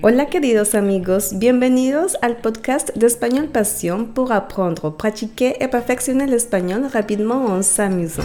Hola 0.00 0.26
queridos 0.26 0.76
amigos, 0.76 1.40
bienvenidos 1.40 2.16
al 2.22 2.36
podcast 2.36 2.94
de 2.94 3.08
Español 3.08 3.48
Pasión 3.48 4.14
pour 4.14 4.30
apprendre, 4.30 4.96
pratiquer 4.96 5.56
et 5.60 5.66
perfectionner 5.66 6.28
l'espagnol 6.28 6.86
rapidement 6.86 7.46
en 7.46 7.62
s'amusant. 7.62 8.22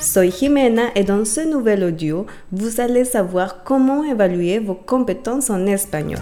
Soy 0.00 0.32
Jimena 0.32 0.88
et 0.96 1.04
dans 1.04 1.24
ce 1.24 1.48
nouvel 1.48 1.84
audio, 1.84 2.26
vous 2.50 2.80
allez 2.80 3.04
savoir 3.04 3.62
comment 3.62 4.02
évaluer 4.02 4.58
vos 4.58 4.74
compétences 4.74 5.48
en 5.48 5.64
espagnol. 5.66 6.18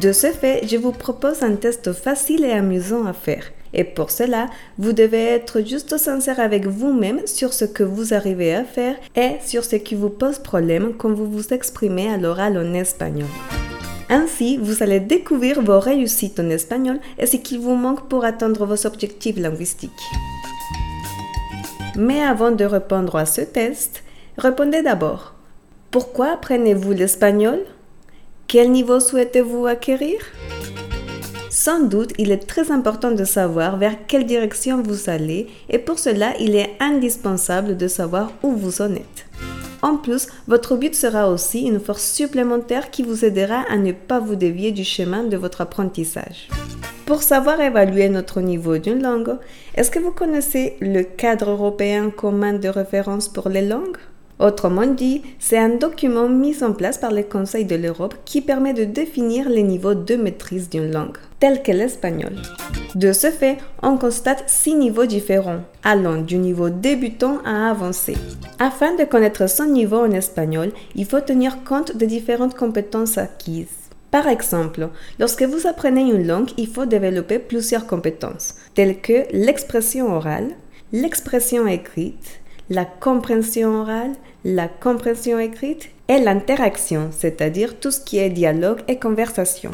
De 0.00 0.12
ce 0.12 0.28
fait, 0.28 0.64
je 0.68 0.76
vous 0.76 0.92
propose 0.92 1.42
un 1.42 1.56
test 1.56 1.92
facile 1.92 2.44
et 2.44 2.52
amusant 2.52 3.06
à 3.06 3.12
faire. 3.12 3.42
Et 3.72 3.84
pour 3.84 4.10
cela, 4.10 4.46
vous 4.78 4.92
devez 4.92 5.24
être 5.24 5.60
juste 5.60 5.96
sincère 5.96 6.40
avec 6.40 6.66
vous-même 6.66 7.26
sur 7.26 7.52
ce 7.52 7.64
que 7.64 7.82
vous 7.82 8.14
arrivez 8.14 8.54
à 8.54 8.64
faire 8.64 8.96
et 9.16 9.36
sur 9.44 9.64
ce 9.64 9.76
qui 9.76 9.94
vous 9.94 10.10
pose 10.10 10.38
problème 10.38 10.94
quand 10.98 11.12
vous 11.12 11.30
vous 11.30 11.52
exprimez 11.52 12.08
à 12.08 12.16
l'oral 12.16 12.58
en 12.58 12.74
espagnol. 12.74 13.28
Ainsi, 14.08 14.56
vous 14.56 14.82
allez 14.82 14.98
découvrir 14.98 15.62
vos 15.62 15.78
réussites 15.78 16.40
en 16.40 16.50
espagnol 16.50 16.98
et 17.16 17.26
ce 17.26 17.36
qu'il 17.36 17.60
vous 17.60 17.76
manque 17.76 18.08
pour 18.08 18.24
atteindre 18.24 18.66
vos 18.66 18.86
objectifs 18.86 19.38
linguistiques. 19.38 19.90
Mais 21.96 22.20
avant 22.22 22.50
de 22.50 22.64
répondre 22.64 23.14
à 23.16 23.26
ce 23.26 23.42
test, 23.42 24.02
répondez 24.36 24.82
d'abord. 24.82 25.34
Pourquoi 25.92 26.32
apprenez-vous 26.32 26.92
l'espagnol? 26.92 27.60
Quel 28.48 28.72
niveau 28.72 28.98
souhaitez-vous 28.98 29.66
acquérir? 29.66 30.18
Sans 31.62 31.80
doute, 31.80 32.14
il 32.16 32.30
est 32.30 32.46
très 32.46 32.70
important 32.70 33.10
de 33.10 33.24
savoir 33.24 33.76
vers 33.76 34.06
quelle 34.06 34.24
direction 34.24 34.80
vous 34.80 35.10
allez 35.10 35.46
et 35.68 35.78
pour 35.78 35.98
cela, 35.98 36.32
il 36.40 36.56
est 36.56 36.70
indispensable 36.80 37.76
de 37.76 37.86
savoir 37.86 38.32
où 38.42 38.52
vous 38.52 38.80
en 38.80 38.94
êtes. 38.94 39.26
En 39.82 39.98
plus, 39.98 40.28
votre 40.48 40.74
but 40.76 40.94
sera 40.94 41.28
aussi 41.28 41.66
une 41.66 41.78
force 41.78 42.10
supplémentaire 42.10 42.90
qui 42.90 43.02
vous 43.02 43.26
aidera 43.26 43.66
à 43.68 43.76
ne 43.76 43.92
pas 43.92 44.20
vous 44.20 44.36
dévier 44.36 44.72
du 44.72 44.84
chemin 44.84 45.22
de 45.22 45.36
votre 45.36 45.60
apprentissage. 45.60 46.48
Pour 47.04 47.22
savoir 47.22 47.60
évaluer 47.60 48.08
notre 48.08 48.40
niveau 48.40 48.78
d'une 48.78 49.02
langue, 49.02 49.36
est-ce 49.74 49.90
que 49.90 49.98
vous 49.98 50.12
connaissez 50.12 50.78
le 50.80 51.02
cadre 51.02 51.50
européen 51.50 52.08
commun 52.08 52.54
de 52.54 52.68
référence 52.68 53.28
pour 53.28 53.50
les 53.50 53.68
langues? 53.68 53.98
Autrement 54.40 54.86
dit, 54.86 55.20
c'est 55.38 55.58
un 55.58 55.76
document 55.76 56.26
mis 56.26 56.64
en 56.64 56.72
place 56.72 56.96
par 56.96 57.12
le 57.12 57.22
Conseil 57.22 57.66
de 57.66 57.76
l'Europe 57.76 58.14
qui 58.24 58.40
permet 58.40 58.72
de 58.72 58.84
définir 58.84 59.50
les 59.50 59.62
niveaux 59.62 59.92
de 59.92 60.16
maîtrise 60.16 60.70
d'une 60.70 60.90
langue, 60.90 61.18
tel 61.40 61.62
que 61.62 61.72
l'espagnol. 61.72 62.32
De 62.94 63.12
ce 63.12 63.30
fait, 63.30 63.58
on 63.82 63.98
constate 63.98 64.44
six 64.46 64.74
niveaux 64.74 65.04
différents, 65.04 65.60
allant 65.84 66.22
du 66.22 66.38
niveau 66.38 66.70
débutant 66.70 67.38
à 67.44 67.70
avancé. 67.70 68.14
Afin 68.58 68.96
de 68.96 69.04
connaître 69.04 69.46
son 69.46 69.66
niveau 69.66 69.98
en 69.98 70.10
espagnol, 70.10 70.72
il 70.94 71.04
faut 71.04 71.20
tenir 71.20 71.62
compte 71.62 71.94
des 71.94 72.06
différentes 72.06 72.56
compétences 72.56 73.18
acquises. 73.18 73.68
Par 74.10 74.26
exemple, 74.26 74.88
lorsque 75.18 75.42
vous 75.42 75.66
apprenez 75.66 76.00
une 76.00 76.26
langue, 76.26 76.50
il 76.56 76.66
faut 76.66 76.86
développer 76.86 77.38
plusieurs 77.38 77.86
compétences, 77.86 78.54
telles 78.74 79.00
que 79.00 79.24
l'expression 79.32 80.14
orale, 80.16 80.48
l'expression 80.92 81.66
écrite, 81.66 82.40
la 82.70 82.84
compréhension 82.84 83.80
orale, 83.80 84.12
la 84.44 84.68
compréhension 84.68 85.40
écrite 85.40 85.90
et 86.08 86.18
l'interaction, 86.18 87.08
c'est-à-dire 87.10 87.78
tout 87.80 87.90
ce 87.90 88.00
qui 88.00 88.18
est 88.18 88.30
dialogue 88.30 88.80
et 88.86 88.96
conversation. 88.96 89.72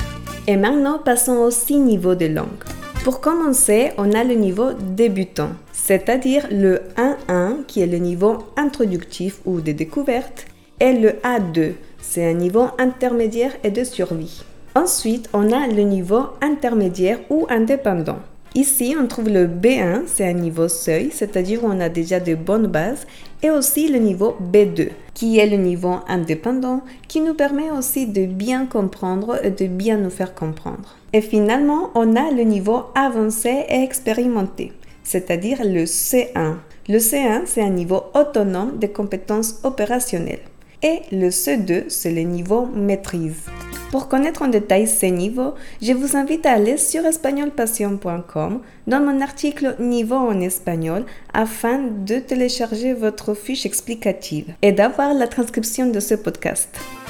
Et 0.49 0.57
maintenant, 0.57 0.99
passons 0.99 1.37
aux 1.37 1.51
six 1.51 1.77
niveaux 1.77 2.15
de 2.15 2.27
langue. 2.27 2.65
Pour 3.05 3.21
commencer, 3.21 3.93
on 3.99 4.13
a 4.13 4.25
le 4.25 4.35
niveau 4.35 4.73
débutant, 4.73 5.51
c'est-à-dire 5.73 6.49
le 6.51 6.81
1-1 7.29 7.65
qui 7.67 7.83
est 7.83 7.87
le 7.87 7.99
niveau 7.99 8.39
introductif 8.57 9.41
ou 9.45 9.61
de 9.61 9.73
découverte, 9.73 10.47
et 10.81 10.93
le 10.93 11.11
A2, 11.23 11.73
c'est 12.01 12.29
un 12.29 12.35
niveau 12.35 12.67
intermédiaire 12.79 13.53
et 13.63 13.71
de 13.71 13.85
survie. 13.85 14.43
Ensuite, 14.75 15.29
on 15.33 15.53
a 15.53 15.67
le 15.67 15.83
niveau 15.83 16.23
intermédiaire 16.41 17.19
ou 17.31 17.47
indépendant. 17.51 18.19
Ici, 18.57 18.97
on 18.99 19.07
trouve 19.07 19.29
le 19.29 19.47
B1, 19.47 20.05
c'est 20.07 20.27
un 20.27 20.33
niveau 20.33 20.69
seuil, 20.69 21.11
c'est-à-dire 21.13 21.61
on 21.63 21.79
a 21.79 21.91
déjà 21.91 22.21
de 22.21 22.35
bonnes 22.35 22.69
bases, 22.69 23.07
et 23.43 23.51
aussi 23.51 23.87
le 23.89 23.99
niveau 23.99 24.35
B2, 24.51 24.93
qui 25.13 25.39
est 25.39 25.47
le 25.47 25.59
niveau 25.59 25.97
indépendant, 26.09 26.81
qui 27.07 27.21
nous 27.21 27.35
permet 27.35 27.71
aussi 27.71 28.07
de 28.07 28.25
bien 28.25 28.65
comprendre 28.65 29.39
et 29.45 29.51
de 29.51 29.67
bien 29.67 29.99
nous 29.99 30.09
faire 30.09 30.35
comprendre. 30.35 30.97
Et 31.13 31.21
finalement, 31.21 31.91
on 31.95 32.17
a 32.17 32.31
le 32.31 32.45
niveau 32.45 32.85
avancé 32.95 33.67
et 33.69 33.83
expérimenté, 33.83 34.73
c'est-à-dire 35.03 35.59
le 35.63 35.85
C1. 35.85 36.55
Le 36.89 36.97
C1, 36.97 37.43
c'est 37.45 37.63
un 37.63 37.69
niveau 37.69 38.05
autonome 38.15 38.79
de 38.79 38.87
compétences 38.87 39.61
opérationnelles. 39.65 40.41
Et 40.83 41.01
le 41.13 41.29
C2, 41.29 41.85
c'est 41.89 42.13
le 42.13 42.23
niveau 42.23 42.67
maîtrise. 42.67 43.45
Pour 43.91 44.09
connaître 44.09 44.43
en 44.43 44.49
détail 44.49 44.87
ces 44.87 45.11
niveaux, 45.11 45.55
je 45.81 45.93
vous 45.93 46.17
invite 46.17 46.45
à 46.45 46.53
aller 46.53 46.77
sur 46.77 47.07
espagnolpassion.com 47.07 48.61
dans 48.87 49.01
mon 49.01 49.21
article 49.21 49.77
Niveau 49.79 50.17
en 50.17 50.41
espagnol 50.41 51.05
afin 51.33 51.79
de 51.79 52.19
télécharger 52.19 52.93
votre 52.93 53.35
fiche 53.35 53.65
explicative 53.65 54.53
et 54.61 54.73
d'avoir 54.73 55.15
la 55.15 55.29
transcription 55.29 55.87
de 55.87 56.01
ce 56.01 56.15
podcast. 56.15 56.69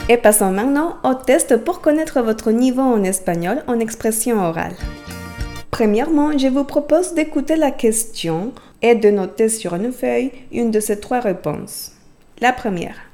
Et 0.09 0.17
passons 0.17 0.53
maintenant 0.53 0.97
au 1.03 1.15
test 1.15 1.57
pour 1.57 1.81
connaître 1.81 2.21
votre 2.21 2.53
niveau 2.53 2.83
en 2.83 3.03
espagnol 3.03 3.65
en 3.67 3.81
expression 3.81 4.39
orale. 4.39 4.77
Premièrement, 5.71 6.37
je 6.39 6.47
vous 6.47 6.65
propose 6.65 7.15
d'écouter 7.15 7.57
la 7.57 7.71
question 7.71 8.53
et 8.83 8.95
de 8.95 9.11
noter 9.11 9.49
sur 9.49 9.75
une 9.75 9.93
feuille 9.93 10.31
une 10.53 10.71
de 10.71 10.81
ces 10.81 11.01
trois 11.01 11.21
réponses. 11.21 11.93
La 12.41 12.53
première, 12.53 13.06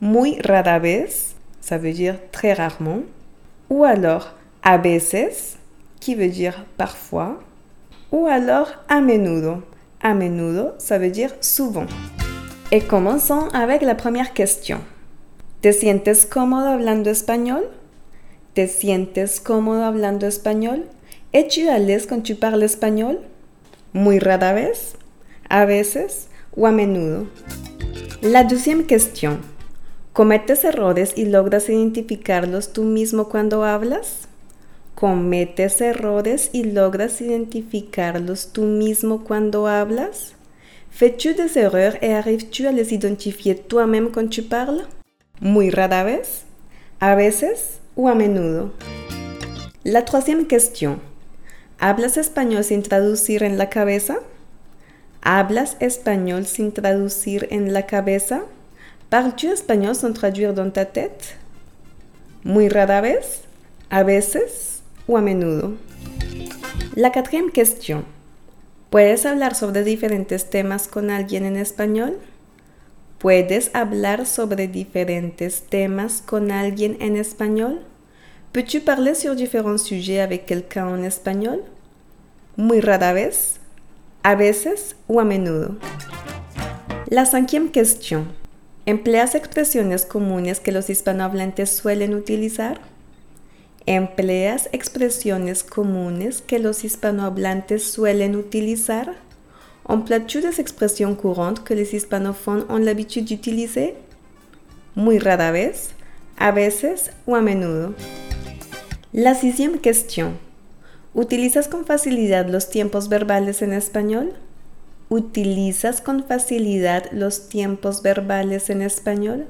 muy 0.00 0.38
rara 0.42 0.78
vez 0.78 1.36
ça 1.66 1.78
veut 1.78 1.90
dire 1.90 2.14
très 2.30 2.52
rarement. 2.52 3.00
Ou 3.70 3.82
alors 3.82 4.34
a 4.62 4.78
veces, 4.78 5.58
qui 5.98 6.14
veut 6.14 6.28
dire 6.28 6.64
parfois. 6.76 7.40
Ou 8.12 8.26
alors 8.26 8.68
a 8.88 9.00
menudo. 9.00 9.62
A 10.00 10.14
menudo, 10.14 10.68
ça 10.78 10.98
veut 10.98 11.10
dire 11.10 11.34
souvent. 11.40 11.86
Et 12.70 12.80
commençons 12.80 13.48
avec 13.52 13.82
la 13.82 13.96
première 13.96 14.32
question. 14.32 14.78
¿Te 15.60 15.72
sientes 15.72 16.24
cómodo 16.24 16.68
hablando 16.68 17.10
español? 17.10 17.64
¿Te 18.54 18.68
sientes 18.68 19.40
cómodo 19.40 19.82
hablando 19.82 20.28
español? 20.28 20.84
Es-tu 21.32 21.66
à 21.66 21.80
l'aise 21.80 22.06
quand 22.06 22.22
tu 22.22 22.36
parles 22.36 22.62
espagnol? 22.62 23.18
Muy 23.92 24.20
rara 24.20 24.52
vez, 24.52 24.94
a 25.50 25.64
veces? 25.66 26.28
Ou 26.56 26.64
a 26.66 26.70
menudo? 26.70 27.26
La 28.22 28.44
deuxième 28.44 28.86
question. 28.86 29.40
¿Cometes 30.16 30.64
errores 30.64 31.12
y 31.14 31.26
logras 31.26 31.68
identificarlos 31.68 32.72
tú 32.72 32.84
mismo 32.84 33.28
cuando 33.28 33.64
hablas? 33.64 34.28
¿Cometes 34.94 35.82
errores 35.82 36.48
y 36.54 36.64
logras 36.64 37.20
identificarlos 37.20 38.50
tú 38.50 38.62
mismo 38.62 39.24
cuando 39.24 39.66
hablas? 39.66 40.32
Fais-tu 40.88 41.34
des 41.34 41.58
erreurs 41.58 41.98
et 42.00 42.14
arrives-tu 42.14 42.66
à 42.66 42.72
les 42.72 42.94
identifier 42.94 43.56
toi-même 43.56 44.10
quand 44.10 44.30
tu 44.30 44.42
parles? 44.42 44.86
Muy 45.38 45.68
rara 45.68 46.02
vez, 46.02 46.46
a 46.98 47.14
veces 47.14 47.80
ou 47.94 48.08
a 48.08 48.14
menudo. 48.14 48.72
La 49.84 50.06
troisième 50.06 50.46
question. 50.46 50.98
¿Hablas 51.78 52.16
español 52.16 52.64
sin 52.64 52.82
traducir 52.82 53.42
en 53.42 53.58
la 53.58 53.68
cabeza? 53.68 54.20
¿Hablas 55.20 55.76
español 55.80 56.46
sin 56.46 56.72
traducir 56.72 57.48
en 57.50 57.74
la 57.74 57.82
cabeza? 57.82 58.46
Parles-tu 59.08 59.46
espagnol 59.46 59.94
sans 59.94 60.12
traduire 60.12 60.52
dans 60.52 60.68
ta 60.68 60.84
tête? 60.84 61.36
Muy 62.44 62.68
rara 62.68 63.00
vez, 63.00 63.42
a 63.88 64.02
veces 64.02 64.82
ou 65.06 65.16
a 65.16 65.20
menudo. 65.20 65.76
La 66.96 67.10
quatrième 67.10 67.52
question. 67.52 68.04
¿Puedes 68.90 69.24
hablar 69.24 69.54
sobre 69.54 69.84
diferentes 69.84 70.50
temas 70.50 70.88
con 70.88 71.10
alguien 71.10 71.44
en 71.44 71.56
español? 71.56 72.18
¿Puedes 73.18 73.70
hablar 73.74 74.26
sobre 74.26 74.66
diferentes 74.66 75.62
temas 75.62 76.20
con 76.20 76.50
alguien 76.50 76.96
en 77.00 77.14
español? 77.14 77.82
Peux-tu 78.52 78.80
parler 78.80 79.14
sur 79.14 79.36
différents 79.36 79.78
sujets 79.78 80.20
avec 80.20 80.46
quelqu'un 80.46 80.88
en 80.88 81.04
espagnol? 81.04 81.62
Muy 82.56 82.80
rara 82.80 83.12
vez, 83.12 83.60
a 84.24 84.34
veces 84.34 84.96
ou 85.06 85.20
a 85.20 85.24
menudo. 85.24 85.76
La 87.08 87.24
cinquième 87.24 87.70
question. 87.70 88.26
¿Empleas 88.88 89.34
expresiones 89.34 90.06
comunes 90.06 90.60
que 90.60 90.70
los 90.70 90.88
hispanohablantes 90.90 91.70
suelen 91.70 92.14
utilizar? 92.14 92.80
¿Empleas 93.84 94.68
expresiones 94.70 95.64
comunes 95.64 96.40
que 96.40 96.60
los 96.60 96.84
hispanohablantes 96.84 97.82
suelen 97.90 98.36
utilizar? 98.36 99.16
Empleas-tu 99.88 100.40
des 100.40 100.60
expressions 100.60 101.16
courantes 101.16 101.64
que 101.64 101.74
les 101.74 101.94
hispanophones 101.94 102.64
ont 102.68 102.78
l'habitude 102.78 103.24
d'utiliser? 103.24 103.96
Muy 104.94 105.18
rara 105.18 105.50
vez, 105.50 105.90
a 106.36 106.52
veces 106.52 107.10
o 107.26 107.34
a 107.34 107.40
menudo. 107.40 107.92
La 109.12 109.34
sixième 109.34 109.80
question. 109.80 110.38
¿Utilizas 111.12 111.66
con 111.66 111.84
facilidad 111.86 112.46
los 112.48 112.70
tiempos 112.70 113.08
verbales 113.08 113.62
en 113.62 113.72
español? 113.72 114.34
¿Utilizas 115.08 116.00
con 116.00 116.24
facilidad 116.24 117.04
los 117.12 117.48
tiempos 117.48 118.02
verbales 118.02 118.70
en 118.70 118.82
español? 118.82 119.46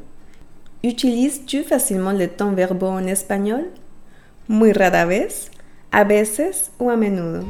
Utilises-tu 0.84 1.64
facilement 1.64 2.12
le 2.12 2.28
temps 2.28 2.54
verbaux 2.54 3.00
en 3.00 3.08
espagnol? 3.08 3.70
Muy 4.48 4.74
rara 4.74 5.06
vez, 5.06 5.50
a 5.92 6.04
veces 6.04 6.72
o 6.76 6.90
a 6.90 6.96
menudo. 6.96 7.42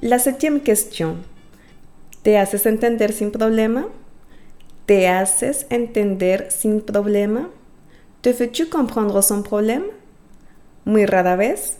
La 0.00 0.20
septième 0.20 0.60
question. 0.60 1.16
¿Te 2.22 2.38
haces 2.38 2.66
entender 2.66 3.12
sin 3.12 3.32
problema? 3.32 3.88
¿Te 4.86 5.08
haces 5.08 5.66
entender 5.70 6.52
sin 6.52 6.80
problema? 6.80 7.48
¿Te 8.20 8.32
fais-tu 8.32 8.68
comprendre 8.68 9.24
sans 9.24 9.42
problème? 9.42 9.82
Muy 10.84 11.04
rara 11.04 11.34
vez, 11.34 11.78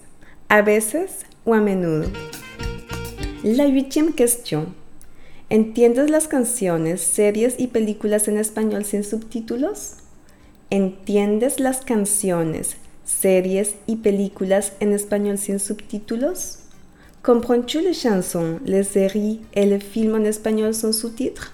a 0.48 0.62
veces 0.62 1.26
o 1.44 1.54
a 1.54 1.60
menudo. 1.60 2.08
La 3.50 3.66
huitième 3.66 4.12
question. 4.12 4.74
¿Entiendes 5.48 6.10
las 6.10 6.28
canciones, 6.28 7.00
series 7.00 7.54
y 7.58 7.68
películas 7.68 8.28
en 8.28 8.36
español 8.36 8.84
sin 8.84 9.04
subtítulos? 9.04 9.94
¿Entiendes 10.68 11.58
las 11.58 11.80
canciones, 11.80 12.76
series 13.06 13.76
y 13.86 13.96
películas 13.96 14.74
en 14.80 14.92
espagnol 14.92 15.38
sin 15.38 15.60
subtítulos? 15.60 16.58
Comprends-tu 17.22 17.80
les 17.80 17.94
chansons, 17.94 18.60
les 18.66 18.84
séries 18.84 19.40
et 19.54 19.64
les 19.64 19.80
films 19.80 20.16
en 20.16 20.26
espagnol 20.26 20.74
sans 20.74 20.92
sous-titres? 20.92 21.50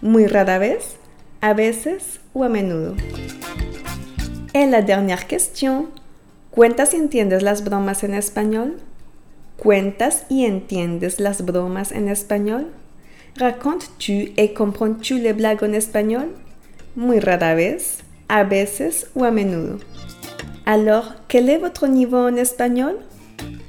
Muy 0.00 0.26
rara 0.26 0.58
vez, 0.58 0.96
a 1.42 1.52
veces 1.52 2.18
o 2.32 2.44
a 2.44 2.48
menudo. 2.48 2.94
Et 4.54 4.66
la 4.70 4.80
dernière 4.80 5.26
question. 5.26 5.88
¿Cuentas 6.50 6.94
y 6.94 6.96
entiendes 6.96 7.42
las 7.42 7.62
bromas 7.62 8.04
en 8.04 8.14
español? 8.14 8.78
¿Cuentas 9.56 10.26
y 10.28 10.44
entiendes 10.46 11.20
las 11.20 11.42
bromas 11.42 11.92
en 11.92 12.08
español? 12.08 12.66
Racontes-tu 13.38 14.32
et 14.36 14.52
comprends-tu 14.52 15.18
les 15.18 15.32
blagues 15.32 15.62
en 15.62 15.72
espagnol? 15.72 16.28
Muy 16.96 17.18
rara 17.20 17.54
vez, 17.54 18.02
a 18.28 18.44
veces 18.44 19.06
ou 19.14 19.24
a 19.24 19.30
menudo. 19.30 19.78
Alors, 20.66 21.14
quel 21.28 21.48
est 21.48 21.58
votre 21.58 21.86
niveau 21.86 22.18
en 22.18 22.36
espagnol? 22.36 22.96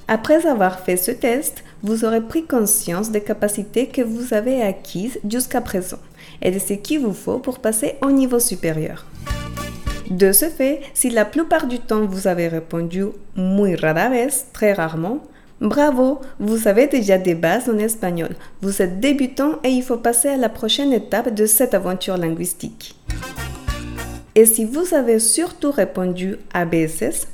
Après 0.08 0.46
avoir 0.48 0.80
fait 0.80 0.98
ce 0.98 1.12
test, 1.12 1.64
vous 1.82 2.04
aurez 2.04 2.22
pris 2.22 2.46
conscience 2.46 3.12
des 3.12 3.22
capacités 3.22 3.88
que 3.88 4.02
vous 4.02 4.34
avez 4.34 4.64
acquises 4.64 5.20
jusqu'à 5.30 5.62
présent 5.62 6.00
et 6.42 6.52
de 6.52 6.60
ce 6.60 6.74
qu'il 6.74 7.00
vous 7.00 7.14
faut 7.14 7.40
pour 7.40 7.60
passer 7.60 7.96
au 8.02 8.12
niveau 8.12 8.40
supérieur. 8.40 9.06
De 10.10 10.32
ce 10.32 10.50
fait, 10.50 10.82
si 10.94 11.10
la 11.10 11.26
plupart 11.26 11.68
du 11.68 11.80
temps 11.80 12.06
vous 12.06 12.28
avez 12.28 12.48
répondu 12.48 13.06
muy 13.36 13.76
rara 13.76 14.10
vez, 14.10 14.30
très 14.52 14.74
rarement, 14.74 15.22
Bravo, 15.62 16.20
vous 16.40 16.68
avez 16.68 16.88
déjà 16.88 17.18
des 17.18 17.34
bases 17.34 17.70
en 17.70 17.78
espagnol. 17.78 18.36
Vous 18.62 18.82
êtes 18.82 19.00
débutant 19.00 19.54
et 19.64 19.70
il 19.70 19.84
faut 19.84 19.98
passer 19.98 20.28
à 20.28 20.38
la 20.38 20.50
prochaine 20.50 20.92
étape 20.92 21.34
de 21.34 21.46
cette 21.46 21.74
aventure 21.74 22.18
linguistique. 22.18 22.96
Et 24.36 24.46
si 24.46 24.66
vous 24.66 24.94
avez 24.94 25.20
surtout 25.20 25.72
répondu 25.72 26.36
à 26.54 26.66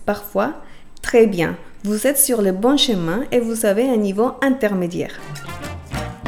parfois, 0.06 0.54
très 1.02 1.26
bien, 1.26 1.58
vous 1.84 2.06
êtes 2.06 2.20
sur 2.20 2.44
le 2.44 2.52
bon 2.52 2.78
chemin 2.78 3.24
et 3.32 3.40
vous 3.40 3.66
avez 3.66 3.90
un 3.90 3.98
niveau 3.98 4.34
intermédiaire. 4.44 5.20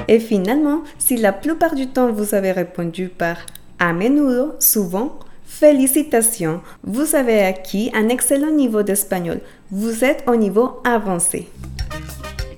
Et 0.08 0.20
finalement, 0.20 0.82
si 0.98 1.16
la 1.16 1.32
plupart 1.32 1.76
du 1.76 1.88
temps 1.88 2.12
vous 2.12 2.34
avez 2.34 2.52
répondu 2.52 3.08
par 3.08 3.38
a 3.78 3.94
menudo, 3.94 4.54
souvent, 4.60 5.20
félicitations, 5.46 6.62
vous 6.84 7.16
avez 7.16 7.44
acquis 7.44 7.92
un 7.94 8.10
excellent 8.10 8.52
niveau 8.52 8.82
d'espagnol. 8.82 9.42
Vous 9.70 10.04
êtes 10.04 10.24
au 10.28 10.36
niveau 10.36 10.82
avancé. 10.84 11.50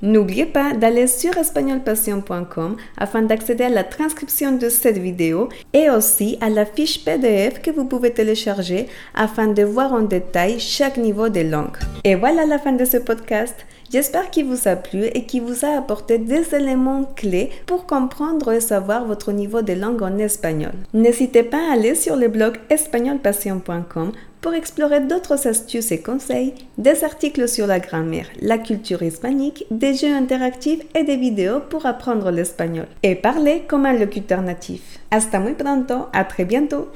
N'oubliez 0.06 0.46
pas 0.46 0.74
d'aller 0.74 1.08
sur 1.08 1.36
espagnolpassion.com 1.36 2.76
afin 2.96 3.24
d'accéder 3.24 3.64
à 3.64 3.70
la 3.70 3.84
transcription 3.84 4.52
de 4.52 4.70
cette 4.70 5.00
vidéo 5.00 5.50
et 5.74 5.90
aussi 5.90 6.38
à 6.42 6.50
la 6.52 6.64
fiche 6.68 7.04
PDF 7.04 7.60
que 7.60 7.72
vous 7.72 7.86
pouvez 7.86 8.12
télécharger 8.12 8.86
afin 9.16 9.48
de 9.48 9.64
voir 9.64 9.94
en 9.94 10.02
détail 10.02 10.60
chaque 10.60 10.98
niveau 10.98 11.30
de 11.30 11.42
langue. 11.42 11.78
Et 12.04 12.14
voilà 12.14 12.46
la 12.46 12.60
fin 12.60 12.74
de 12.74 12.86
ce 12.86 12.98
podcast. 12.98 13.56
J'espère 13.92 14.30
qu'il 14.30 14.46
vous 14.46 14.68
a 14.68 14.76
plu 14.76 15.06
et 15.06 15.26
qu'il 15.26 15.42
vous 15.42 15.66
a 15.66 15.78
apporté 15.78 16.20
des 16.20 16.54
éléments 16.54 17.06
clés 17.16 17.50
pour 17.66 17.88
comprendre 17.88 18.52
et 18.52 18.60
savoir 18.60 19.06
votre 19.06 19.32
niveau 19.32 19.64
de 19.64 19.74
langue 19.74 20.04
en 20.04 20.20
espagnol. 20.20 20.74
N'hésitez 20.94 21.44
pas 21.44 21.70
à 21.70 21.74
aller 21.74 21.96
sur 21.96 22.16
le 22.16 22.28
blog 22.28 22.58
espagnolpassion.com 22.70 24.12
pour 24.46 24.54
explorer 24.54 25.02
d'autres 25.02 25.48
astuces 25.48 25.92
et 25.92 26.04
conseils, 26.04 26.54
des 26.78 27.04
articles 27.04 27.50
sur 27.50 27.66
la 27.66 27.80
grammaire, 27.80 28.28
la 28.44 28.60
culture 28.60 29.02
hispanique, 29.02 29.66
des 29.72 29.96
jeux 29.96 30.14
interactifs 30.14 30.84
et 30.94 31.04
des 31.04 31.18
vidéos 31.18 31.62
pour 31.68 31.88
apprendre 31.88 32.30
l'espagnol 32.30 32.86
et 33.02 33.16
parler 33.16 33.64
comme 33.68 33.88
un 33.88 33.94
locuteur 33.94 34.44
natif. 34.44 35.00
Hasta 35.10 35.40
muy 35.40 35.54
pronto, 35.54 36.06
à 36.14 36.26
très 36.26 36.46
bientôt! 36.46 36.90